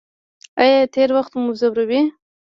[0.61, 2.01] ایا تیر وخت مو ځوروي؟